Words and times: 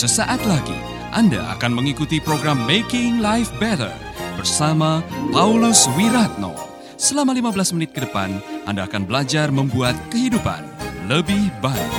Sesaat 0.00 0.40
lagi 0.48 0.80
Anda 1.12 1.44
akan 1.60 1.76
mengikuti 1.76 2.24
program 2.24 2.64
Making 2.64 3.20
Life 3.20 3.52
Better 3.60 3.92
bersama 4.32 5.04
Paulus 5.28 5.84
Wiratno. 5.92 6.56
Selama 6.96 7.36
15 7.36 7.76
menit 7.76 7.92
ke 7.92 8.08
depan, 8.08 8.40
Anda 8.64 8.88
akan 8.88 9.04
belajar 9.04 9.52
membuat 9.52 9.92
kehidupan 10.08 10.64
lebih 11.04 11.52
baik. 11.60 11.92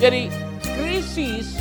Jadi 0.00 0.32
krisis 0.64 1.60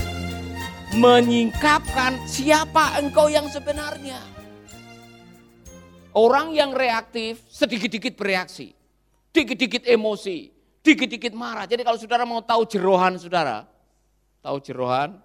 menyingkapkan 0.96 2.24
siapa 2.24 3.04
engkau 3.04 3.28
yang 3.28 3.52
sebenarnya. 3.52 4.24
Orang 6.16 6.56
yang 6.56 6.72
reaktif 6.72 7.44
sedikit-dikit 7.52 8.16
bereaksi, 8.16 8.72
dikit-dikit 9.36 9.84
emosi, 9.92 10.53
dikit-dikit 10.84 11.32
marah. 11.32 11.64
Jadi 11.64 11.82
kalau 11.82 11.96
saudara 11.96 12.28
mau 12.28 12.44
tahu 12.44 12.68
jerohan 12.68 13.16
saudara, 13.16 13.64
tahu 14.44 14.60
jerohan? 14.60 15.16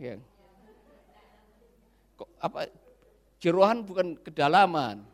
Ya. 0.00 0.16
Kok 2.16 2.28
apa? 2.40 2.72
Jerohan 3.38 3.84
bukan 3.84 4.16
kedalaman. 4.18 5.04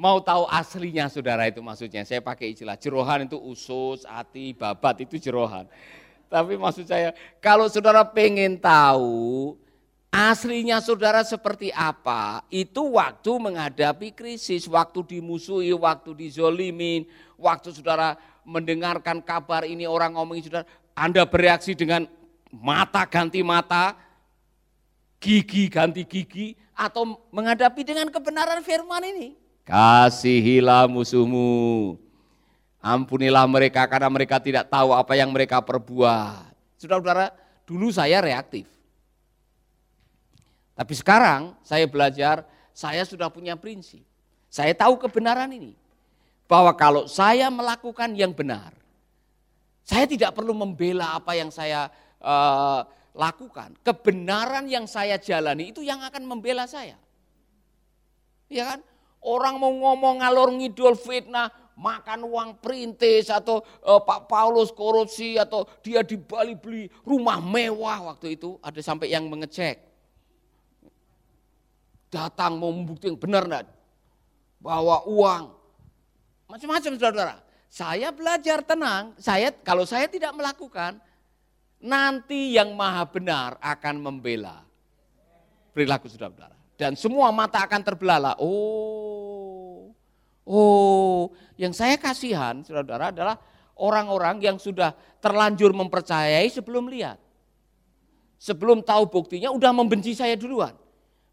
Mau 0.00 0.16
tahu 0.22 0.48
aslinya 0.48 1.12
saudara 1.12 1.44
itu 1.50 1.60
maksudnya. 1.60 2.06
Saya 2.08 2.24
pakai 2.24 2.56
istilah 2.56 2.78
jerohan 2.78 3.28
itu 3.28 3.36
usus, 3.36 4.06
hati, 4.08 4.56
babat 4.56 5.04
itu 5.04 5.20
jerohan. 5.20 5.68
Tapi 6.30 6.54
maksud 6.54 6.86
saya 6.86 7.10
kalau 7.42 7.66
saudara 7.66 8.06
pengen 8.06 8.56
tahu 8.56 9.58
aslinya 10.20 10.84
saudara 10.84 11.24
seperti 11.24 11.72
apa, 11.72 12.44
itu 12.52 13.00
waktu 13.00 13.32
menghadapi 13.40 14.12
krisis, 14.12 14.68
waktu 14.68 15.00
dimusuhi, 15.16 15.72
waktu 15.72 16.12
dizolimin, 16.12 17.08
waktu 17.40 17.72
saudara 17.72 18.20
mendengarkan 18.44 19.24
kabar 19.24 19.64
ini 19.64 19.88
orang 19.88 20.12
ngomongin 20.12 20.44
saudara, 20.44 20.68
Anda 20.92 21.24
bereaksi 21.24 21.72
dengan 21.72 22.04
mata 22.52 23.08
ganti 23.08 23.40
mata, 23.40 23.96
gigi 25.16 25.72
ganti 25.72 26.04
gigi, 26.04 26.52
atau 26.76 27.16
menghadapi 27.32 27.80
dengan 27.80 28.12
kebenaran 28.12 28.60
firman 28.60 29.00
ini. 29.08 29.40
Kasihilah 29.64 30.84
musuhmu. 30.90 31.96
Ampunilah 32.80 33.44
mereka 33.44 33.84
karena 33.84 34.08
mereka 34.08 34.40
tidak 34.40 34.68
tahu 34.72 34.96
apa 34.96 35.12
yang 35.12 35.28
mereka 35.28 35.60
perbuat. 35.60 36.48
Saudara-saudara, 36.80 37.28
dulu 37.68 37.92
saya 37.92 38.24
reaktif. 38.24 38.79
Tapi 40.80 40.96
sekarang 40.96 41.52
saya 41.60 41.84
belajar, 41.84 42.40
saya 42.72 43.04
sudah 43.04 43.28
punya 43.28 43.52
prinsip. 43.52 44.00
Saya 44.48 44.72
tahu 44.72 44.96
kebenaran 44.96 45.52
ini. 45.52 45.76
Bahwa 46.48 46.72
kalau 46.72 47.04
saya 47.04 47.52
melakukan 47.52 48.16
yang 48.16 48.32
benar, 48.32 48.72
saya 49.84 50.08
tidak 50.08 50.32
perlu 50.32 50.56
membela 50.56 51.20
apa 51.20 51.36
yang 51.36 51.52
saya 51.52 51.92
uh, 52.24 52.80
lakukan. 53.12 53.76
Kebenaran 53.84 54.72
yang 54.72 54.88
saya 54.88 55.20
jalani 55.20 55.68
itu 55.68 55.84
yang 55.84 56.00
akan 56.00 56.24
membela 56.24 56.64
saya. 56.64 56.96
Ya 58.48 58.72
kan? 58.72 58.80
Orang 59.20 59.60
mau 59.60 59.68
ngomong 59.68 60.24
ngalor 60.24 60.48
ngidul 60.56 60.96
fitnah, 60.96 61.52
makan 61.76 62.24
uang 62.24 62.56
perintis 62.56 63.28
atau 63.28 63.60
uh, 63.84 64.00
Pak 64.00 64.32
Paulus 64.32 64.72
korupsi 64.72 65.36
atau 65.36 65.68
dia 65.84 66.00
di 66.00 66.16
Bali 66.16 66.56
beli 66.56 66.88
rumah 67.04 67.36
mewah 67.36 68.16
waktu 68.16 68.40
itu 68.40 68.56
ada 68.64 68.80
sampai 68.80 69.12
yang 69.12 69.28
mengecek. 69.28 69.89
Datang 72.10 72.58
mau 72.58 72.74
membuktikan 72.74 73.14
benar 73.14 73.46
enggak? 73.46 73.70
Bawa 74.58 75.06
uang. 75.06 75.44
Macam-macam 76.50 76.92
saudara-saudara. 76.98 77.36
Saya 77.70 78.10
belajar 78.10 78.66
tenang, 78.66 79.14
saya 79.14 79.54
kalau 79.62 79.86
saya 79.86 80.10
tidak 80.10 80.34
melakukan, 80.34 80.98
nanti 81.78 82.58
yang 82.58 82.74
maha 82.74 83.06
benar 83.06 83.54
akan 83.62 84.02
membela 84.02 84.66
perilaku 85.70 86.10
saudara-saudara. 86.10 86.58
Dan 86.74 86.98
semua 86.98 87.30
mata 87.30 87.62
akan 87.62 87.80
terbelalak. 87.86 88.36
Oh, 88.42 89.94
oh, 90.42 91.30
yang 91.54 91.70
saya 91.70 91.94
kasihan 91.94 92.58
saudara-saudara 92.66 93.14
adalah 93.14 93.36
orang-orang 93.78 94.42
yang 94.42 94.56
sudah 94.58 94.90
terlanjur 95.22 95.70
mempercayai 95.70 96.50
sebelum 96.50 96.90
lihat. 96.90 97.22
Sebelum 98.40 98.80
tahu 98.80 99.06
buktinya 99.06 99.52
udah 99.52 99.70
membenci 99.70 100.16
saya 100.16 100.34
duluan. 100.34 100.72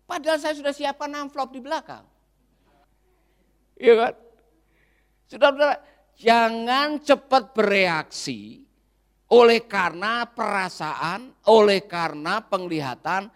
Padahal 0.07 0.39
saya 0.39 0.55
sudah 0.55 0.71
siapkan 0.71 1.11
amplop 1.11 1.51
di 1.51 1.59
belakang. 1.59 2.07
Iya 3.75 3.93
kan? 3.99 4.13
Saudara-saudara, 5.27 5.75
jangan 6.15 6.87
cepat 7.03 7.43
bereaksi 7.51 8.63
oleh 9.27 9.59
karena 9.67 10.23
perasaan, 10.23 11.35
oleh 11.51 11.83
karena 11.83 12.39
penglihatan, 12.39 13.27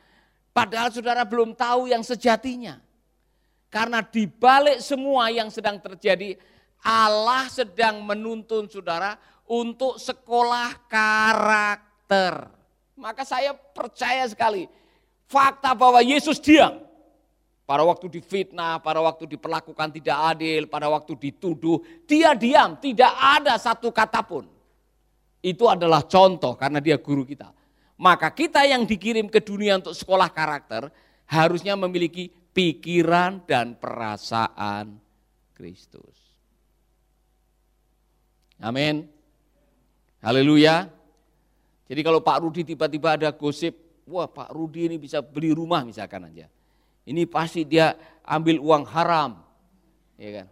padahal 0.55 0.87
saudara 0.89 1.27
belum 1.27 1.51
tahu 1.51 1.91
yang 1.91 2.01
sejatinya. 2.01 2.79
Karena 3.67 3.99
di 4.03 4.23
balik 4.27 4.79
semua 4.79 5.27
yang 5.31 5.51
sedang 5.51 5.79
terjadi, 5.79 6.39
Allah 6.83 7.51
sedang 7.51 7.99
menuntun 8.03 8.71
saudara 8.71 9.19
untuk 9.47 9.99
sekolah 9.99 10.87
karakter. 10.87 12.47
Maka 12.95 13.27
saya 13.27 13.51
percaya 13.51 14.23
sekali, 14.27 14.67
fakta 15.31 15.71
bahwa 15.71 16.03
Yesus 16.03 16.43
diam. 16.43 16.83
Pada 17.63 17.87
waktu 17.87 18.19
difitnah, 18.19 18.83
pada 18.83 18.99
waktu 18.99 19.23
diperlakukan 19.31 19.95
tidak 19.95 20.35
adil, 20.35 20.67
pada 20.67 20.91
waktu 20.91 21.15
dituduh, 21.15 21.79
dia 22.03 22.35
diam, 22.35 22.75
tidak 22.75 23.15
ada 23.15 23.55
satu 23.55 23.95
kata 23.95 24.19
pun. 24.27 24.43
Itu 25.39 25.71
adalah 25.71 26.03
contoh 26.03 26.59
karena 26.59 26.83
dia 26.83 26.99
guru 26.99 27.23
kita. 27.23 27.47
Maka 27.95 28.35
kita 28.35 28.67
yang 28.67 28.83
dikirim 28.83 29.31
ke 29.31 29.39
dunia 29.39 29.79
untuk 29.79 29.95
sekolah 29.95 30.27
karakter 30.35 30.91
harusnya 31.31 31.79
memiliki 31.79 32.27
pikiran 32.51 33.47
dan 33.47 33.79
perasaan 33.79 34.99
Kristus. 35.55 36.17
Amin. 38.59 39.07
Haleluya. 40.21 40.85
Jadi 41.89 42.01
kalau 42.05 42.21
Pak 42.21 42.37
Rudi 42.45 42.61
tiba-tiba 42.61 43.17
ada 43.17 43.33
gosip, 43.33 43.80
wah 44.07 44.29
Pak 44.29 44.53
Rudi 44.53 44.87
ini 44.89 44.97
bisa 45.01 45.19
beli 45.21 45.53
rumah 45.53 45.85
misalkan 45.85 46.27
aja. 46.27 46.49
Ini 47.05 47.25
pasti 47.25 47.65
dia 47.65 47.97
ambil 48.21 48.61
uang 48.61 48.83
haram. 48.89 49.41
Ya 50.17 50.41
kan? 50.41 50.47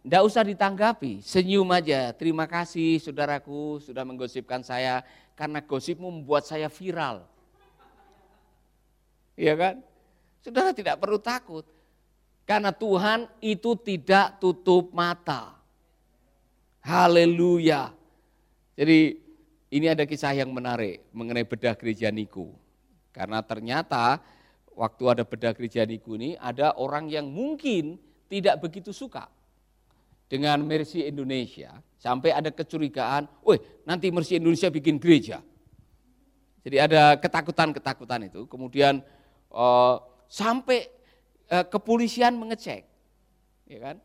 Tidak 0.00 0.22
usah 0.24 0.44
ditanggapi, 0.44 1.20
senyum 1.20 1.68
aja. 1.72 2.12
Terima 2.16 2.48
kasih 2.48 3.00
saudaraku 3.00 3.84
sudah 3.84 4.04
menggosipkan 4.04 4.64
saya 4.64 5.04
karena 5.36 5.60
gosipmu 5.60 6.08
membuat 6.08 6.48
saya 6.48 6.72
viral. 6.72 7.24
Iya 9.36 9.56
kan? 9.56 9.74
Saudara 10.40 10.72
tidak 10.72 11.00
perlu 11.00 11.20
takut. 11.20 11.64
Karena 12.48 12.72
Tuhan 12.72 13.28
itu 13.38 13.76
tidak 13.78 14.40
tutup 14.40 14.90
mata. 14.90 15.54
Haleluya. 16.80 17.92
Jadi 18.74 19.20
ini 19.70 19.86
ada 19.86 20.02
kisah 20.08 20.34
yang 20.34 20.50
menarik 20.50 21.04
mengenai 21.12 21.44
bedah 21.44 21.76
gereja 21.76 22.10
Niku. 22.10 22.50
Karena 23.10 23.42
ternyata 23.42 24.22
waktu 24.74 25.04
ada 25.10 25.22
bedah 25.26 25.52
gereja 25.52 25.82
Niku 25.82 26.14
ini 26.14 26.38
ada 26.38 26.74
orang 26.78 27.10
yang 27.10 27.26
mungkin 27.26 27.98
tidak 28.30 28.62
begitu 28.62 28.94
suka 28.94 29.26
dengan 30.30 30.62
Mercy 30.62 31.04
Indonesia. 31.04 31.82
Sampai 32.00 32.32
ada 32.32 32.48
kecurigaan, 32.48 33.28
woi 33.44 33.58
nanti 33.84 34.08
Mercy 34.08 34.38
Indonesia 34.38 34.70
bikin 34.70 34.96
gereja. 35.02 35.42
Jadi 36.60 36.76
ada 36.76 37.16
ketakutan-ketakutan 37.18 38.30
itu. 38.30 38.46
Kemudian 38.46 39.02
uh, 39.52 39.96
sampai 40.30 40.88
uh, 41.50 41.66
kepolisian 41.66 42.36
mengecek. 42.38 42.86
Ya 43.66 43.78
kan? 43.80 43.96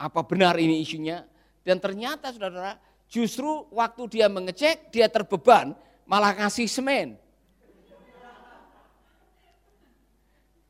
Apa 0.00 0.24
benar 0.24 0.56
ini 0.56 0.80
isunya? 0.82 1.26
Dan 1.66 1.82
ternyata 1.82 2.30
saudara, 2.30 2.78
justru 3.10 3.66
waktu 3.74 4.02
dia 4.18 4.26
mengecek, 4.30 4.94
dia 4.94 5.10
terbeban 5.10 5.74
malah 6.06 6.32
ngasih 6.38 6.70
semen. 6.70 7.18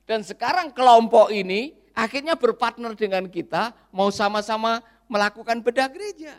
Dan 0.07 0.23
sekarang 0.23 0.71
kelompok 0.71 1.35
ini 1.35 1.75
akhirnya 1.91 2.39
berpartner 2.39 2.95
dengan 2.95 3.27
kita, 3.27 3.75
mau 3.91 4.09
sama-sama 4.15 4.79
melakukan 5.11 5.59
bedah 5.61 5.91
gereja. 5.91 6.39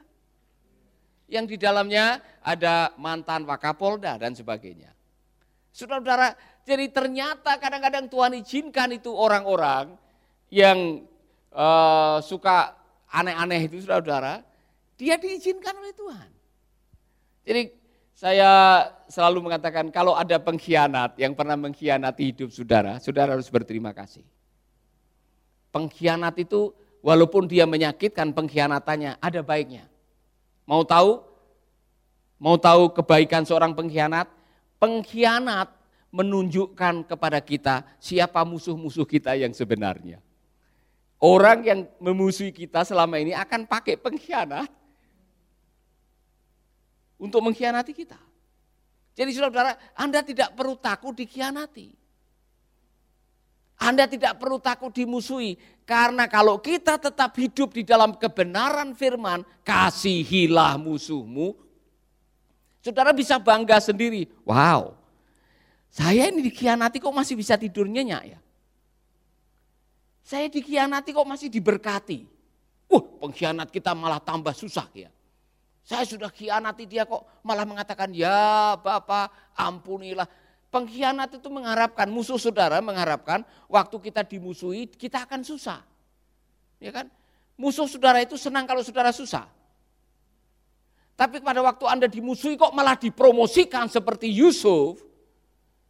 Yang 1.28 1.46
di 1.54 1.58
dalamnya 1.60 2.24
ada 2.40 2.96
mantan 2.96 3.44
Wakapolda 3.44 4.16
dan 4.16 4.31
sebagainya. 4.31 4.96
Saudara-saudara, 5.75 6.34
jadi 6.64 6.88
ternyata 6.88 7.60
kadang-kadang 7.60 8.08
Tuhan 8.08 8.40
izinkan 8.40 8.96
itu 8.96 9.12
orang-orang 9.12 10.00
yang 10.48 11.04
uh, 11.52 12.24
suka 12.24 12.72
aneh-aneh 13.12 13.68
itu 13.68 13.84
saudara-saudara, 13.84 14.48
dia 14.96 15.19
diizinkan 15.19 15.75
oleh 15.75 15.92
Tuhan. 15.92 16.30
Jadi 17.44 17.62
saya 18.18 18.81
selalu 19.06 19.46
mengatakan 19.46 19.94
kalau 19.94 20.18
ada 20.18 20.42
pengkhianat 20.42 21.22
yang 21.22 21.38
pernah 21.38 21.54
mengkhianati 21.54 22.34
hidup 22.34 22.50
saudara, 22.50 22.98
saudara 22.98 23.38
harus 23.38 23.46
berterima 23.46 23.94
kasih. 23.94 24.25
pengkhianat 25.69 26.34
itu 26.42 26.74
walaupun 27.06 27.46
dia 27.46 27.69
menyakitkan 27.69 28.34
pengkhianatannya 28.34 29.22
ada 29.22 29.42
baiknya. 29.46 29.86
Mau 30.66 30.81
tahu? 30.81 31.22
Mau 32.42 32.58
tahu 32.58 32.90
kebaikan 32.98 33.46
seorang 33.46 33.78
pengkhianat? 33.78 34.25
Pengkhianat 34.81 35.69
menunjukkan 36.10 37.06
kepada 37.06 37.38
kita 37.38 37.86
siapa 38.02 38.42
musuh-musuh 38.42 39.06
kita 39.06 39.38
yang 39.38 39.54
sebenarnya. 39.54 40.18
Orang 41.22 41.62
yang 41.62 41.86
memusuhi 42.02 42.50
kita 42.50 42.81
selama 42.81 43.22
ini 43.22 43.38
akan 43.38 43.69
pakai 43.69 43.94
pengkhianat 44.02 44.69
untuk 47.18 47.42
mengkhianati 47.44 47.94
kita. 47.94 48.18
Jadi 49.18 49.34
saudara, 49.34 49.74
Anda 49.98 50.22
tidak 50.22 50.54
perlu 50.54 50.78
takut 50.78 51.18
dikhianati. 51.18 51.90
Anda 53.78 54.10
tidak 54.10 54.42
perlu 54.42 54.58
takut 54.58 54.94
dimusuhi. 54.94 55.58
Karena 55.86 56.25
kalau 56.25 56.58
kita 56.62 56.98
tetap 56.98 57.34
hidup 57.38 57.74
di 57.78 57.86
dalam 57.86 58.18
kebenaran 58.18 58.94
firman, 58.98 59.46
kasihilah 59.62 60.78
musuhmu. 60.81 61.58
Saudara 62.81 63.14
bisa 63.14 63.38
bangga 63.42 63.78
sendiri. 63.81 64.30
Wow, 64.46 64.98
saya 65.98 66.30
ini 66.30 66.46
dikhianati 66.46 67.02
kok 67.02 67.16
masih 67.16 67.34
bisa 67.34 67.58
tidur 67.58 67.90
nyenyak 67.90 68.38
ya. 68.38 68.40
Saya 70.22 70.52
dikhianati 70.52 71.16
kok 71.16 71.25
masih 71.25 71.48
diberkati. 71.48 72.28
Wah, 72.92 73.04
pengkhianat 73.24 73.72
kita 73.72 73.96
malah 73.96 74.19
tambah 74.19 74.52
susah 74.52 74.88
ya. 74.92 75.10
Saya 75.88 76.04
sudah 76.04 76.28
khianati 76.28 76.84
dia 76.84 77.07
kok 77.07 77.24
malah 77.48 77.63
mengatakan 77.63 78.12
ya 78.12 78.75
Bapak 78.75 79.56
ampunilah. 79.56 80.28
Pengkhianat 80.68 81.39
itu 81.39 81.48
mengharapkan, 81.48 82.12
musuh 82.12 82.36
saudara 82.36 82.84
mengharapkan 82.84 83.48
waktu 83.72 83.95
kita 84.12 84.28
dimusuhi 84.28 84.92
kita 84.92 85.24
akan 85.24 85.48
susah. 85.48 85.80
Ya 86.84 86.92
kan? 86.92 87.07
Musuh 87.56 87.88
saudara 87.88 88.19
itu 88.19 88.36
senang 88.36 88.68
kalau 88.68 88.84
saudara 88.84 89.16
susah. 89.16 89.48
Tapi 91.16 91.39
pada 91.39 91.63
waktu 91.63 91.88
Anda 91.88 92.12
dimusuhi 92.12 92.60
kok 92.60 92.75
malah 92.75 93.00
dipromosikan 93.00 93.88
seperti 93.88 94.28
Yusuf. 94.28 95.00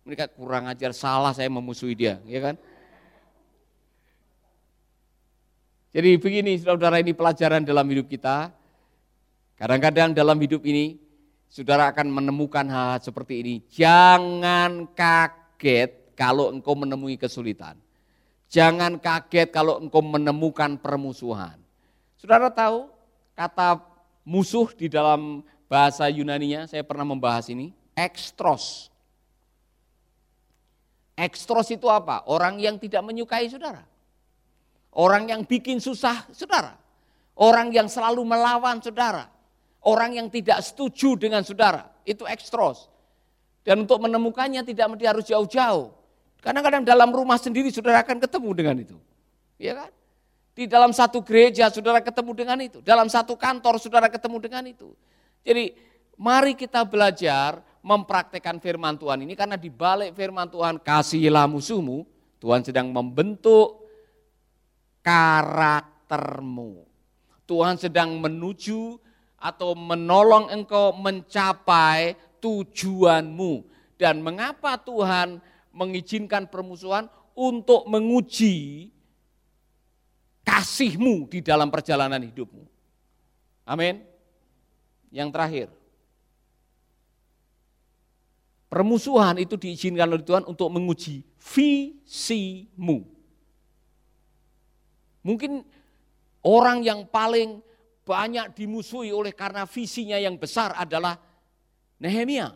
Mereka 0.06 0.30
kurang 0.38 0.70
ajar 0.70 0.94
salah 0.94 1.34
saya 1.34 1.50
memusuhi 1.50 1.98
dia, 1.98 2.22
ya 2.30 2.54
kan? 2.54 2.56
Jadi 5.90 6.22
begini 6.22 6.54
saudara 6.62 7.02
ini 7.02 7.18
pelajaran 7.18 7.66
dalam 7.66 7.84
hidup 7.90 8.06
kita. 8.06 8.54
Kadang-kadang 9.58 10.14
dalam 10.14 10.38
hidup 10.38 10.62
ini, 10.70 11.02
saudara 11.50 11.90
akan 11.90 12.14
menemukan 12.14 12.62
hal, 12.70 12.94
-hal 12.94 13.02
seperti 13.02 13.42
ini. 13.42 13.56
Jangan 13.74 14.86
kaget 14.94 16.14
kalau 16.14 16.54
engkau 16.54 16.78
menemui 16.78 17.18
kesulitan. 17.18 17.74
Jangan 18.54 19.02
kaget 19.02 19.50
kalau 19.50 19.82
engkau 19.82 20.06
menemukan 20.06 20.78
permusuhan. 20.78 21.58
Saudara 22.22 22.54
tahu 22.54 22.86
kata 23.34 23.82
musuh 24.22 24.70
di 24.78 24.94
dalam 24.94 25.42
bahasa 25.66 26.06
Yunaninya, 26.06 26.70
saya 26.70 26.86
pernah 26.86 27.10
membahas 27.10 27.50
ini, 27.50 27.74
ekstros. 27.98 28.94
Ekstros 31.18 31.74
itu 31.74 31.90
apa? 31.90 32.22
Orang 32.30 32.62
yang 32.62 32.78
tidak 32.78 33.02
menyukai 33.02 33.50
saudara. 33.50 33.82
Orang 34.94 35.34
yang 35.34 35.42
bikin 35.42 35.82
susah 35.82 36.30
saudara. 36.30 36.78
Orang 37.34 37.74
yang 37.74 37.90
selalu 37.90 38.22
melawan 38.22 38.78
saudara 38.86 39.37
orang 39.88 40.20
yang 40.20 40.28
tidak 40.28 40.60
setuju 40.60 41.16
dengan 41.16 41.48
saudara, 41.48 41.88
itu 42.04 42.28
ekstros. 42.28 42.92
Dan 43.64 43.88
untuk 43.88 44.04
menemukannya 44.04 44.64
tidak 44.68 44.86
mesti 44.92 45.06
harus 45.08 45.26
jauh-jauh. 45.28 45.96
Kadang-kadang 46.44 46.84
dalam 46.84 47.12
rumah 47.12 47.40
sendiri 47.40 47.72
saudara 47.72 48.04
akan 48.04 48.20
ketemu 48.20 48.50
dengan 48.56 48.76
itu. 48.80 48.98
Ya 49.60 49.76
kan? 49.76 49.92
Di 50.56 50.66
dalam 50.68 50.96
satu 50.96 51.20
gereja 51.20 51.68
saudara 51.68 52.00
ketemu 52.00 52.32
dengan 52.32 52.58
itu. 52.64 52.80
Dalam 52.80 53.12
satu 53.12 53.36
kantor 53.36 53.80
saudara 53.80 54.08
ketemu 54.08 54.38
dengan 54.40 54.64
itu. 54.68 54.96
Jadi 55.44 55.76
mari 56.16 56.56
kita 56.56 56.88
belajar 56.88 57.60
mempraktekkan 57.84 58.60
firman 58.64 58.96
Tuhan 58.96 59.24
ini 59.24 59.36
karena 59.36 59.56
di 59.60 59.68
balik 59.68 60.16
firman 60.16 60.48
Tuhan 60.48 60.80
kasihilah 60.80 61.48
musuhmu, 61.48 62.08
Tuhan 62.40 62.64
sedang 62.64 62.92
membentuk 62.92 63.84
karaktermu. 65.04 66.84
Tuhan 67.48 67.80
sedang 67.80 68.20
menuju 68.20 69.00
atau 69.38 69.78
menolong 69.78 70.50
engkau 70.50 70.94
mencapai 70.98 72.18
tujuanmu. 72.42 73.66
Dan 73.98 74.22
mengapa 74.22 74.78
Tuhan 74.78 75.42
mengizinkan 75.74 76.50
permusuhan 76.50 77.10
untuk 77.38 77.86
menguji 77.90 78.90
kasihmu 80.46 81.30
di 81.30 81.42
dalam 81.42 81.70
perjalanan 81.70 82.22
hidupmu. 82.22 82.66
Amin. 83.66 84.02
Yang 85.10 85.30
terakhir, 85.34 85.68
permusuhan 88.72 89.42
itu 89.42 89.58
diizinkan 89.58 90.08
oleh 90.08 90.24
Tuhan 90.24 90.46
untuk 90.46 90.70
menguji 90.72 91.26
visimu. 91.42 93.08
Mungkin 95.26 95.68
orang 96.46 96.86
yang 96.86 97.04
paling 97.04 97.60
banyak 98.08 98.56
dimusuhi 98.56 99.12
oleh 99.12 99.36
karena 99.36 99.68
visinya 99.68 100.16
yang 100.16 100.40
besar 100.40 100.72
adalah 100.80 101.20
Nehemia. 102.00 102.56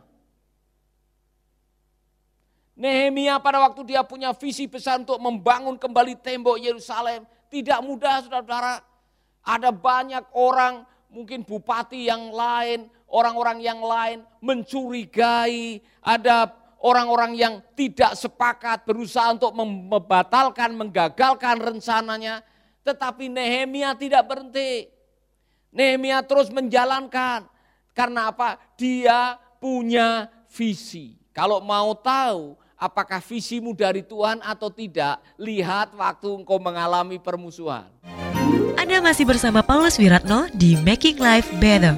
Nehemia 2.80 3.36
pada 3.44 3.59
waktu 3.59 3.83
dia 3.92 4.01
punya 4.07 4.31
visi 4.31 4.65
besar 4.65 5.03
untuk 5.03 5.19
membangun 5.19 5.75
kembali 5.75 6.15
tembok 6.24 6.56
Yerusalem, 6.56 7.27
tidak 7.51 7.83
mudah 7.83 8.24
saudara-saudara. 8.24 8.80
Ada 9.44 9.69
banyak 9.75 10.24
orang, 10.31 10.88
mungkin 11.12 11.44
bupati 11.44 12.07
yang 12.07 12.31
lain, 12.31 12.88
orang-orang 13.12 13.59
yang 13.59 13.83
lain 13.83 14.24
mencurigai, 14.39 15.83
ada 16.00 16.56
orang-orang 16.81 17.38
yang 17.38 17.54
tidak 17.77 18.18
sepakat 18.18 18.88
berusaha 18.88 19.30
untuk 19.36 19.54
membatalkan, 19.54 20.74
menggagalkan 20.74 21.59
rencananya. 21.62 22.42
Tetapi 22.81 23.30
Nehemia 23.30 23.94
tidak 23.94 24.25
berhenti. 24.25 24.89
Nehemia 25.71 26.19
terus 26.19 26.51
menjalankan. 26.51 27.47
Karena 27.95 28.27
apa? 28.27 28.59
Dia 28.75 29.40
punya 29.56 30.28
visi. 30.51 31.16
Kalau 31.31 31.63
mau 31.63 31.95
tahu 31.95 32.59
apakah 32.75 33.23
visimu 33.23 33.71
dari 33.71 34.04
Tuhan 34.04 34.44
atau 34.44 34.68
tidak, 34.68 35.23
lihat 35.40 35.95
waktu 35.95 36.28
engkau 36.28 36.59
mengalami 36.59 37.16
permusuhan. 37.23 37.87
Anda 38.75 38.99
masih 38.99 39.23
bersama 39.23 39.63
Paulus 39.63 39.95
Wiratno 39.95 40.51
di 40.51 40.75
Making 40.75 41.23
Life 41.23 41.47
Better. 41.56 41.95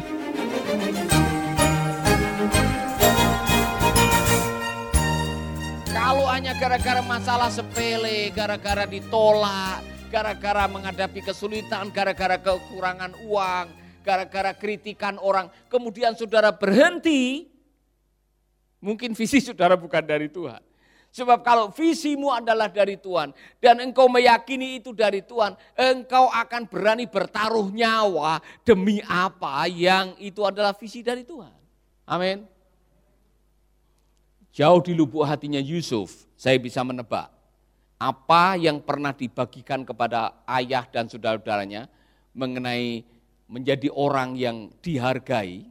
Kalau 5.90 6.30
hanya 6.30 6.54
gara-gara 6.62 7.02
masalah 7.02 7.50
sepele, 7.50 8.30
gara-gara 8.38 8.86
ditolak, 8.86 9.82
gara-gara 10.14 10.70
menghadapi 10.70 11.26
kesulitan, 11.26 11.90
gara-gara 11.90 12.38
kekurangan 12.38 13.18
uang, 13.26 13.66
gara-gara 14.06 14.54
kritikan 14.54 15.18
orang, 15.18 15.50
kemudian 15.74 16.14
saudara 16.14 16.54
berhenti, 16.54 17.50
mungkin 18.78 19.18
visi 19.18 19.42
saudara 19.42 19.74
bukan 19.74 20.06
dari 20.06 20.30
Tuhan. 20.30 20.62
Sebab 21.14 21.46
kalau 21.46 21.70
visimu 21.70 22.34
adalah 22.34 22.70
dari 22.70 22.98
Tuhan 22.98 23.34
dan 23.62 23.82
engkau 23.82 24.10
meyakini 24.10 24.82
itu 24.82 24.94
dari 24.94 25.22
Tuhan, 25.22 25.58
engkau 25.78 26.30
akan 26.30 26.66
berani 26.66 27.06
bertaruh 27.06 27.70
nyawa 27.70 28.42
demi 28.66 28.98
apa 29.06 29.66
yang 29.70 30.18
itu 30.18 30.42
adalah 30.42 30.74
visi 30.74 31.06
dari 31.06 31.22
Tuhan. 31.22 31.54
Amin. 32.10 32.50
Jauh 34.54 34.82
di 34.82 34.94
lubuk 34.94 35.26
hatinya 35.26 35.62
Yusuf, 35.62 36.26
saya 36.34 36.58
bisa 36.58 36.82
menebak 36.82 37.33
apa 38.04 38.60
yang 38.60 38.84
pernah 38.84 39.16
dibagikan 39.16 39.88
kepada 39.88 40.44
ayah 40.44 40.84
dan 40.92 41.08
saudara-saudaranya 41.08 41.88
mengenai 42.36 43.08
menjadi 43.48 43.88
orang 43.96 44.36
yang 44.36 44.68
dihargai, 44.84 45.64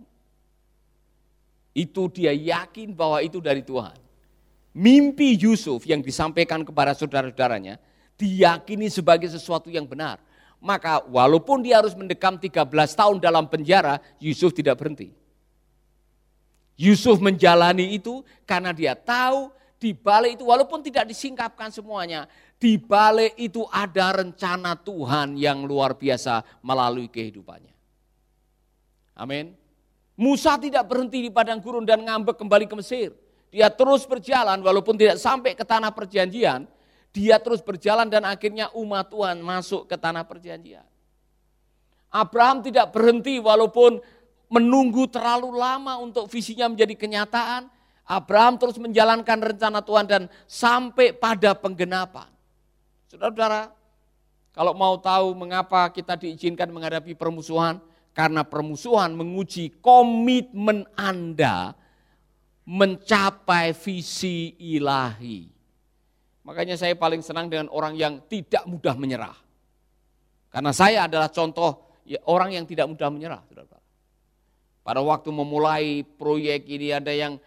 itu 1.77 2.03
dia 2.09 2.33
yakin 2.33 2.97
bahwa 2.97 3.21
itu 3.21 3.37
dari 3.37 3.61
Tuhan. 3.61 4.01
Mimpi 4.73 5.37
Yusuf 5.37 5.85
yang 5.85 6.01
disampaikan 6.01 6.65
kepada 6.65 6.97
saudara-saudaranya 6.97 7.77
diyakini 8.17 8.89
sebagai 8.89 9.29
sesuatu 9.29 9.69
yang 9.69 9.85
benar. 9.85 10.17
Maka 10.57 11.05
walaupun 11.05 11.61
dia 11.61 11.85
harus 11.85 11.93
mendekam 11.93 12.41
13 12.41 12.71
tahun 12.73 13.17
dalam 13.21 13.45
penjara, 13.51 14.01
Yusuf 14.17 14.57
tidak 14.57 14.81
berhenti. 14.81 15.13
Yusuf 16.81 17.21
menjalani 17.21 17.93
itu 17.93 18.25
karena 18.49 18.73
dia 18.73 18.97
tahu 18.97 19.53
di 19.83 19.91
balik 19.91 20.39
itu 20.39 20.47
walaupun 20.47 20.79
tidak 20.79 21.11
disingkapkan 21.11 21.75
semuanya, 21.75 22.31
di 22.55 22.79
balik 22.79 23.35
itu 23.35 23.67
ada 23.67 24.23
rencana 24.23 24.79
Tuhan 24.79 25.35
yang 25.35 25.67
luar 25.67 25.99
biasa 25.99 26.63
melalui 26.63 27.11
kehidupannya. 27.11 27.75
Amin. 29.19 29.59
Musa 30.15 30.55
tidak 30.55 30.87
berhenti 30.87 31.27
di 31.27 31.31
padang 31.35 31.59
gurun 31.59 31.83
dan 31.83 31.99
ngambek 31.99 32.39
kembali 32.39 32.71
ke 32.71 32.79
Mesir. 32.79 33.11
Dia 33.51 33.75
terus 33.75 34.07
berjalan 34.07 34.63
walaupun 34.63 34.95
tidak 34.95 35.19
sampai 35.19 35.59
ke 35.59 35.67
tanah 35.67 35.91
perjanjian, 35.91 36.71
Dia 37.13 37.37
terus 37.37 37.61
berjalan 37.61 38.09
dan 38.09 38.25
akhirnya 38.25 38.73
umat 38.73 39.13
Tuhan 39.13 39.45
masuk 39.45 39.85
ke 39.85 40.01
tanah 40.01 40.25
perjanjian. 40.25 40.81
Abraham 42.09 42.65
tidak 42.65 42.89
berhenti 42.89 43.37
walaupun 43.37 44.01
menunggu 44.49 45.05
terlalu 45.13 45.53
lama 45.53 46.01
untuk 46.01 46.25
visinya 46.33 46.73
menjadi 46.73 46.97
kenyataan. 46.97 47.69
Abraham 48.03 48.59
terus 48.59 48.77
menjalankan 48.77 49.39
rencana 49.39 49.81
Tuhan 49.81 50.05
dan 50.07 50.23
sampai 50.45 51.15
pada 51.15 51.55
penggenapan. 51.55 52.29
Saudara-saudara, 53.07 53.71
kalau 54.53 54.73
mau 54.77 54.99
tahu 54.99 55.33
mengapa 55.39 55.89
kita 55.89 56.19
diizinkan 56.19 56.69
menghadapi 56.69 57.15
permusuhan, 57.15 57.79
karena 58.13 58.45
permusuhan 58.45 59.17
menguji 59.17 59.81
komitmen 59.81 60.85
Anda 60.93 61.73
mencapai 62.69 63.73
visi 63.73 64.55
ilahi. 64.61 65.49
Makanya 66.43 66.75
saya 66.77 66.93
paling 66.99 67.23
senang 67.23 67.49
dengan 67.49 67.71
orang 67.71 67.95
yang 67.97 68.19
tidak 68.27 68.67
mudah 68.67 68.99
menyerah. 68.99 69.35
Karena 70.53 70.75
saya 70.75 71.09
adalah 71.09 71.33
contoh 71.33 72.03
ya, 72.05 72.21
orang 72.29 72.53
yang 72.53 72.69
tidak 72.69 72.91
mudah 72.91 73.09
menyerah. 73.09 73.41
Pada 74.83 74.99
waktu 74.99 75.31
memulai 75.31 76.03
proyek 76.03 76.67
ini 76.67 76.91
ada 76.91 77.15
yang 77.15 77.39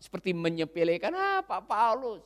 seperti 0.00 0.32
menyepelekan, 0.32 1.12
ah 1.14 1.40
Pak 1.44 1.68
Paulus, 1.68 2.24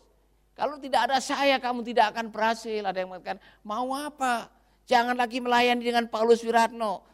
kalau 0.55 0.79
tidak 0.79 1.11
ada 1.11 1.19
saya 1.23 1.59
kamu 1.63 1.87
tidak 1.87 2.15
akan 2.17 2.31
berhasil. 2.35 2.83
Ada 2.83 3.05
yang 3.05 3.15
mengatakan, 3.15 3.39
mau 3.63 3.95
apa? 3.95 4.51
Jangan 4.89 5.15
lagi 5.15 5.39
melayani 5.39 5.85
dengan 5.85 6.09
Paulus 6.09 6.43
Wiratno. 6.43 7.05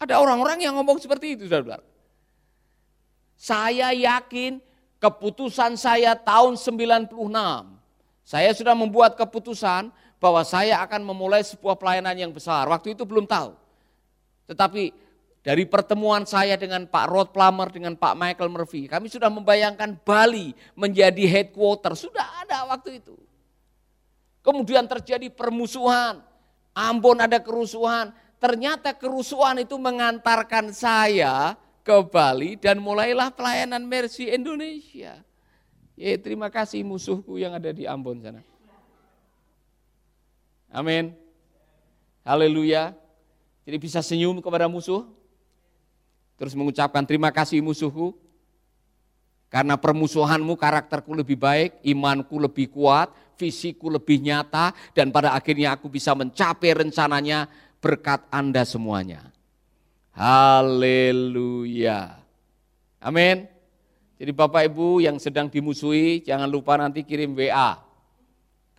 Ada 0.00 0.16
orang-orang 0.16 0.64
yang 0.64 0.78
ngomong 0.80 0.96
seperti 0.96 1.36
itu, 1.36 1.44
saudara. 1.50 1.84
Saya 3.36 3.92
yakin 3.92 4.60
keputusan 5.00 5.76
saya 5.76 6.12
tahun 6.12 6.60
96 6.60 7.12
saya 8.30 8.54
sudah 8.54 8.78
membuat 8.78 9.18
keputusan 9.18 9.90
bahwa 10.22 10.46
saya 10.46 10.78
akan 10.86 11.02
memulai 11.02 11.42
sebuah 11.42 11.74
pelayanan 11.74 12.14
yang 12.14 12.30
besar. 12.30 12.62
Waktu 12.70 12.94
itu 12.94 13.02
belum 13.02 13.26
tahu. 13.26 13.58
Tetapi 14.46 14.94
dari 15.40 15.64
pertemuan 15.64 16.28
saya 16.28 16.60
dengan 16.60 16.84
Pak 16.84 17.06
Rod 17.08 17.28
Plummer, 17.32 17.72
dengan 17.72 17.96
Pak 17.96 18.12
Michael 18.12 18.52
Murphy, 18.52 18.84
kami 18.84 19.08
sudah 19.08 19.32
membayangkan 19.32 19.96
Bali 20.04 20.52
menjadi 20.76 21.24
headquarter. 21.24 21.96
Sudah 21.96 22.44
ada 22.44 22.68
waktu 22.68 23.00
itu. 23.00 23.16
Kemudian 24.44 24.84
terjadi 24.84 25.32
permusuhan. 25.32 26.20
Ambon 26.76 27.24
ada 27.24 27.40
kerusuhan. 27.40 28.12
Ternyata 28.36 28.92
kerusuhan 28.96 29.64
itu 29.64 29.76
mengantarkan 29.80 30.72
saya 30.76 31.56
ke 31.80 31.96
Bali 32.04 32.60
dan 32.60 32.76
mulailah 32.80 33.32
pelayanan 33.32 33.84
Mercy 33.84 34.28
Indonesia. 34.28 35.24
Ya 35.96 36.16
terima 36.16 36.48
kasih 36.48 36.84
musuhku 36.84 37.36
yang 37.36 37.56
ada 37.56 37.72
di 37.72 37.84
Ambon 37.88 38.20
sana. 38.20 38.40
Amin. 40.68 41.16
Haleluya. 42.24 42.92
Jadi 43.64 43.76
bisa 43.76 44.00
senyum 44.04 44.40
kepada 44.44 44.68
musuh. 44.68 45.19
Terus 46.40 46.56
mengucapkan 46.56 47.04
terima 47.04 47.28
kasih 47.28 47.60
musuhku. 47.60 48.16
Karena 49.52 49.76
permusuhanmu 49.76 50.56
karakterku 50.56 51.12
lebih 51.12 51.36
baik, 51.36 51.84
imanku 51.84 52.40
lebih 52.40 52.72
kuat, 52.72 53.12
fisikku 53.36 53.92
lebih 53.92 54.24
nyata, 54.24 54.72
dan 54.96 55.12
pada 55.12 55.36
akhirnya 55.36 55.76
aku 55.76 55.92
bisa 55.92 56.16
mencapai 56.16 56.72
rencananya 56.72 57.44
berkat 57.82 58.24
Anda 58.32 58.64
semuanya. 58.64 59.28
Haleluya. 60.16 62.14
Amin. 63.04 63.44
Jadi 64.16 64.32
Bapak 64.32 64.68
Ibu 64.70 65.04
yang 65.04 65.20
sedang 65.20 65.52
dimusuhi, 65.52 66.24
jangan 66.24 66.48
lupa 66.48 66.76
nanti 66.80 67.04
kirim 67.04 67.36
WA 67.36 67.80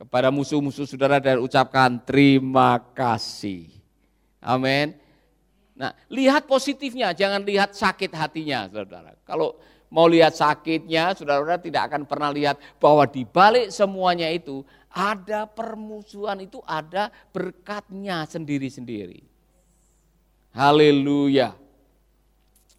kepada 0.02 0.34
musuh-musuh 0.34 0.90
saudara 0.90 1.22
dan 1.22 1.38
ucapkan 1.38 2.02
terima 2.02 2.82
kasih. 2.98 3.70
Amin. 4.42 4.98
Nah, 5.82 5.98
lihat 6.14 6.46
positifnya, 6.46 7.10
jangan 7.10 7.42
lihat 7.42 7.74
sakit 7.74 8.14
hatinya, 8.14 8.70
saudara. 8.70 9.18
Kalau 9.26 9.58
mau 9.90 10.06
lihat 10.06 10.38
sakitnya, 10.38 11.18
saudara-saudara 11.18 11.58
tidak 11.58 11.90
akan 11.90 12.06
pernah 12.06 12.30
lihat 12.30 12.62
bahwa 12.78 13.02
di 13.10 13.26
balik 13.26 13.74
semuanya 13.74 14.30
itu 14.30 14.62
ada 14.94 15.50
permusuhan 15.50 16.38
itu 16.46 16.62
ada 16.70 17.10
berkatnya 17.34 18.30
sendiri-sendiri. 18.30 19.26
Haleluya. 20.54 21.58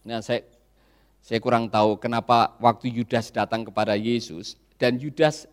Nah, 0.07 0.23
saya 0.23 0.47
saya 1.19 1.43
kurang 1.43 1.67
tahu 1.67 1.99
kenapa 1.99 2.55
waktu 2.55 2.87
Yudas 2.87 3.35
datang 3.35 3.67
kepada 3.67 3.99
Yesus 3.99 4.55
dan 4.79 4.95
Yudas 4.95 5.43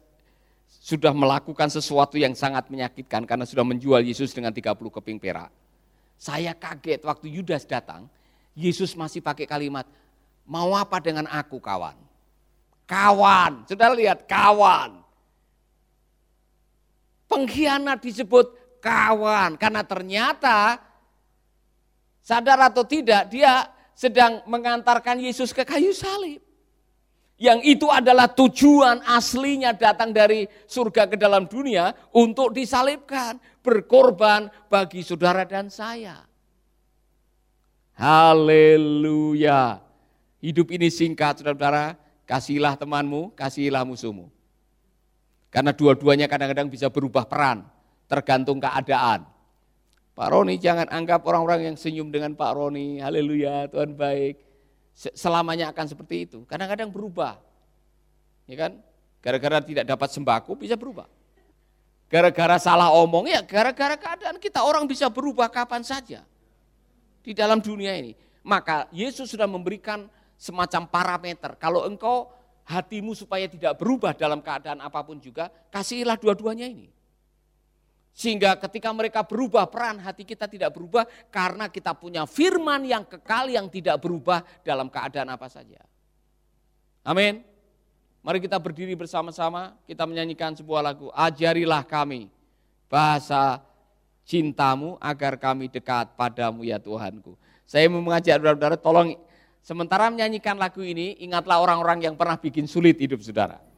sudah 0.70 1.10
melakukan 1.10 1.66
sesuatu 1.66 2.14
yang 2.14 2.38
sangat 2.38 2.70
menyakitkan 2.70 3.26
karena 3.26 3.42
sudah 3.42 3.66
menjual 3.66 4.06
Yesus 4.06 4.30
dengan 4.30 4.54
30 4.54 4.70
keping 4.78 5.18
perak. 5.18 5.59
Saya 6.20 6.52
kaget 6.52 7.00
waktu 7.00 7.32
Yudas 7.32 7.64
datang, 7.64 8.04
Yesus 8.52 8.92
masih 8.92 9.24
pakai 9.24 9.48
kalimat, 9.48 9.88
mau 10.44 10.76
apa 10.76 11.00
dengan 11.00 11.24
aku 11.24 11.56
kawan? 11.56 11.96
Kawan, 12.84 13.64
sudah 13.64 13.88
lihat 13.96 14.28
kawan. 14.28 15.00
Pengkhianat 17.24 18.04
disebut 18.04 18.52
kawan 18.84 19.56
karena 19.56 19.80
ternyata 19.80 20.76
sadar 22.20 22.68
atau 22.68 22.84
tidak 22.84 23.32
dia 23.32 23.72
sedang 23.96 24.44
mengantarkan 24.44 25.24
Yesus 25.24 25.56
ke 25.56 25.64
kayu 25.64 25.96
salib. 25.96 26.44
Yang 27.40 27.80
itu 27.80 27.88
adalah 27.88 28.28
tujuan 28.28 29.00
aslinya 29.08 29.72
datang 29.72 30.12
dari 30.12 30.44
surga 30.68 31.08
ke 31.08 31.16
dalam 31.16 31.48
dunia 31.48 31.96
untuk 32.12 32.52
disalibkan, 32.52 33.40
berkorban 33.60 34.48
bagi 34.68 35.04
saudara 35.04 35.44
dan 35.44 35.68
saya. 35.68 36.24
Haleluya. 37.96 39.80
Hidup 40.40 40.72
ini 40.72 40.88
singkat, 40.88 41.40
saudara-saudara. 41.44 42.00
Kasihilah 42.24 42.78
temanmu, 42.78 43.34
kasihilah 43.36 43.84
musuhmu. 43.84 44.30
Karena 45.50 45.74
dua-duanya 45.74 46.30
kadang-kadang 46.30 46.70
bisa 46.70 46.86
berubah 46.86 47.26
peran, 47.26 47.66
tergantung 48.06 48.62
keadaan. 48.62 49.26
Pak 50.14 50.28
Roni 50.30 50.54
jangan 50.62 50.86
anggap 50.94 51.26
orang-orang 51.26 51.72
yang 51.72 51.76
senyum 51.76 52.14
dengan 52.14 52.38
Pak 52.38 52.54
Roni, 52.54 53.02
haleluya 53.02 53.66
Tuhan 53.66 53.98
baik. 53.98 54.38
Selamanya 54.94 55.74
akan 55.74 55.86
seperti 55.90 56.30
itu, 56.30 56.38
kadang-kadang 56.46 56.94
berubah. 56.94 57.42
Ya 58.46 58.56
kan? 58.66 58.78
Gara-gara 59.20 59.58
tidak 59.60 59.84
dapat 59.90 60.08
sembako 60.14 60.54
bisa 60.54 60.78
berubah. 60.78 61.10
Gara-gara 62.10 62.58
salah 62.58 62.90
omong 62.90 63.30
ya 63.30 63.38
gara-gara 63.46 63.94
keadaan 63.94 64.42
kita 64.42 64.66
orang 64.66 64.82
bisa 64.90 65.06
berubah 65.06 65.46
kapan 65.46 65.86
saja. 65.86 66.26
Di 67.22 67.30
dalam 67.30 67.62
dunia 67.62 67.94
ini. 67.94 68.18
Maka 68.42 68.90
Yesus 68.90 69.30
sudah 69.30 69.46
memberikan 69.46 70.10
semacam 70.34 70.90
parameter. 70.90 71.54
Kalau 71.54 71.86
engkau 71.86 72.34
hatimu 72.66 73.14
supaya 73.14 73.46
tidak 73.46 73.78
berubah 73.78 74.10
dalam 74.16 74.42
keadaan 74.42 74.82
apa 74.82 75.06
pun 75.06 75.22
juga, 75.22 75.54
kasihilah 75.70 76.18
dua-duanya 76.18 76.66
ini. 76.66 76.90
Sehingga 78.10 78.58
ketika 78.58 78.90
mereka 78.90 79.22
berubah 79.22 79.70
peran 79.70 80.02
hati 80.02 80.26
kita 80.26 80.50
tidak 80.50 80.74
berubah 80.74 81.06
karena 81.30 81.70
kita 81.70 81.94
punya 81.94 82.26
firman 82.26 82.82
yang 82.82 83.06
kekal 83.06 83.46
yang 83.46 83.70
tidak 83.70 84.02
berubah 84.02 84.42
dalam 84.66 84.90
keadaan 84.90 85.30
apa 85.30 85.46
saja. 85.46 85.78
Amin. 87.06 87.49
Mari 88.20 88.38
kita 88.44 88.60
berdiri 88.60 88.92
bersama-sama, 88.92 89.72
kita 89.88 90.04
menyanyikan 90.04 90.52
sebuah 90.52 90.84
lagu, 90.84 91.08
Ajarilah 91.16 91.80
kami 91.84 92.28
bahasa 92.90 93.64
cintamu 94.28 95.00
agar 95.00 95.40
kami 95.40 95.72
dekat 95.72 96.12
padamu 96.14 96.60
ya 96.62 96.76
Tuhanku. 96.76 97.34
Saya 97.64 97.88
mau 97.88 98.04
mengajak 98.04 98.36
saudara-saudara 98.36 98.76
tolong 98.76 99.16
sementara 99.64 100.12
menyanyikan 100.12 100.60
lagu 100.60 100.84
ini, 100.84 101.16
ingatlah 101.24 101.64
orang-orang 101.64 102.04
yang 102.04 102.14
pernah 102.18 102.36
bikin 102.36 102.68
sulit 102.68 103.00
hidup 103.00 103.24
saudara 103.24 103.70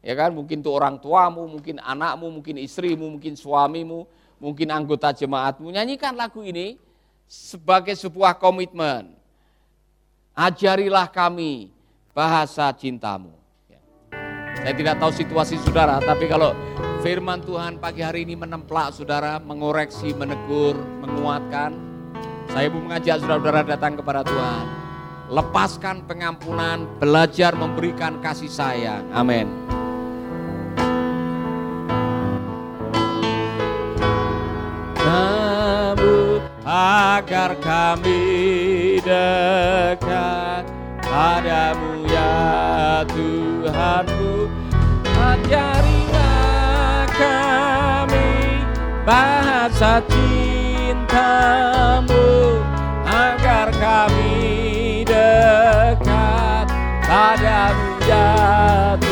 ya 0.00 0.16
kan 0.16 0.32
mungkin 0.32 0.64
itu 0.64 0.70
orang 0.72 0.96
tuamu, 0.98 1.44
mungkin 1.46 1.76
anakmu, 1.80 2.40
mungkin 2.40 2.56
istrimu, 2.60 3.06
mungkin 3.16 3.36
suamimu, 3.36 4.08
mungkin 4.40 4.68
anggota 4.72 5.12
jemaatmu 5.12 5.68
nyanyikan 5.68 6.16
lagu 6.16 6.40
ini 6.44 6.80
sebagai 7.28 7.94
sebuah 7.96 8.36
komitmen. 8.36 9.12
Ajarilah 10.32 11.08
kami 11.12 11.68
bahasa 12.16 12.72
cintamu. 12.72 13.36
Ya. 14.60 14.68
Saya 14.68 14.74
tidak 14.76 14.94
tahu 15.00 15.12
situasi 15.16 15.56
saudara, 15.64 15.96
tapi 16.04 16.28
kalau 16.28 16.52
firman 17.00 17.40
Tuhan 17.40 17.80
pagi 17.80 18.04
hari 18.04 18.28
ini 18.28 18.36
menemplak 18.36 18.92
saudara, 18.92 19.40
mengoreksi, 19.40 20.12
menegur, 20.12 20.76
menguatkan, 21.00 21.72
saya 22.52 22.68
mau 22.68 22.84
mengajak 22.84 23.24
saudara-saudara 23.24 23.60
datang 23.64 23.96
kepada 23.96 24.20
Tuhan. 24.20 24.64
Lepaskan 25.30 26.04
pengampunan, 26.10 26.84
belajar 26.98 27.54
memberikan 27.54 28.18
kasih 28.18 28.50
sayang. 28.50 29.06
Amin. 29.14 29.46
agar 37.20 37.52
kami 37.60 38.96
dekat 39.04 40.64
padamu 41.04 41.99
Tuhanku 43.08 44.46
ajarilah 45.18 47.08
kami 47.16 48.30
bahasa 49.02 49.98
cintamu 50.10 51.00
agar 53.08 53.72
kami 53.74 55.02
dekat 55.08 56.66
padamu 57.08 57.88
ya 58.06 58.30
Tuhanku 59.00 59.09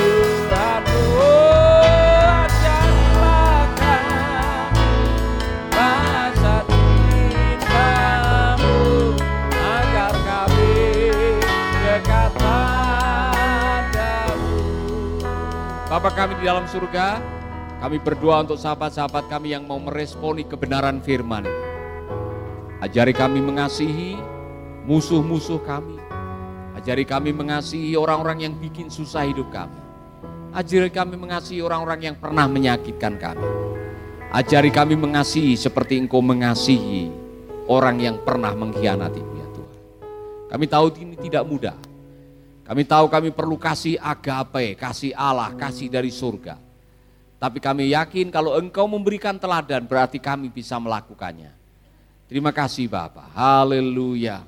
Bapa 15.99 16.14
kami 16.14 16.38
di 16.38 16.47
dalam 16.47 16.62
surga 16.71 17.19
kami 17.83 17.99
berdoa 17.99 18.47
untuk 18.47 18.55
sahabat-sahabat 18.55 19.26
kami 19.26 19.50
yang 19.50 19.67
mau 19.67 19.83
meresponi 19.83 20.47
kebenaran 20.47 21.02
firman. 21.02 21.43
Ajari 22.78 23.11
kami 23.11 23.43
mengasihi 23.43 24.14
musuh-musuh 24.87 25.59
kami. 25.67 25.99
Ajari 26.78 27.02
kami 27.02 27.35
mengasihi 27.35 27.99
orang-orang 27.99 28.47
yang 28.47 28.55
bikin 28.55 28.87
susah 28.87 29.26
hidup 29.26 29.50
kami. 29.50 29.75
Ajari 30.55 30.87
kami 30.87 31.19
mengasihi 31.19 31.67
orang-orang 31.67 32.14
yang 32.14 32.14
pernah 32.14 32.47
menyakitkan 32.47 33.19
kami. 33.19 33.49
Ajari 34.31 34.71
kami 34.71 34.95
mengasihi 34.95 35.59
seperti 35.59 35.99
engkau 35.99 36.23
mengasihi 36.23 37.11
orang 37.67 37.99
yang 37.99 38.23
pernah 38.23 38.55
mengkhianati 38.55 39.19
ya 39.19 39.47
Tuhan. 39.50 39.78
Kami 40.47 40.64
tahu 40.71 40.95
ini 40.95 41.19
tidak 41.19 41.43
mudah. 41.43 41.88
Kami 42.68 42.84
tahu 42.84 43.08
kami 43.08 43.32
perlu 43.32 43.56
kasih 43.56 43.96
agape, 43.96 44.76
kasih 44.76 45.16
Allah, 45.16 45.56
kasih 45.56 45.88
dari 45.88 46.12
surga. 46.12 46.60
Tapi 47.40 47.64
kami 47.64 47.96
yakin 47.96 48.28
kalau 48.28 48.60
engkau 48.60 48.84
memberikan 48.84 49.40
teladan 49.40 49.88
berarti 49.88 50.20
kami 50.20 50.52
bisa 50.52 50.76
melakukannya. 50.76 51.48
Terima 52.28 52.52
kasih 52.52 52.92
Bapak. 52.92 53.32
Haleluya. 53.32 54.44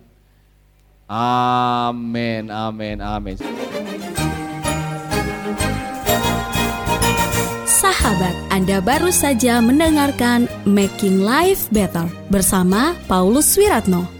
Amin, 1.09 2.53
amin, 2.53 3.01
amin. 3.01 3.41
Sahabat, 7.65 8.37
Anda 8.53 8.85
baru 8.85 9.09
saja 9.09 9.65
mendengarkan 9.65 10.45
Making 10.69 11.25
Life 11.25 11.73
Better 11.73 12.05
bersama 12.29 12.93
Paulus 13.09 13.57
Wiratno. 13.57 14.20